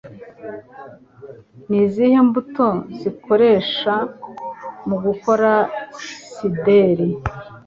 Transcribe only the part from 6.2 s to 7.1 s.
cider?